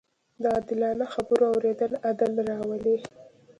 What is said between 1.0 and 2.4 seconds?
خبرو اورېدل عدل